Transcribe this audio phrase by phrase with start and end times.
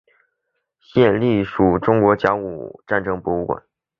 [0.79, 3.61] 现隶属中国甲午战争博物馆。